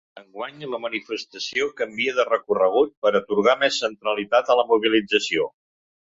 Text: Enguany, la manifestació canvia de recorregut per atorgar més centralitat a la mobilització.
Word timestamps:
Enguany, 0.19 0.61
la 0.69 0.77
manifestació 0.83 1.67
canvia 1.81 2.15
de 2.19 2.25
recorregut 2.29 2.93
per 3.05 3.11
atorgar 3.19 3.55
més 3.65 3.77
centralitat 3.85 4.49
a 4.55 4.61
la 4.61 4.65
mobilització. 4.71 5.47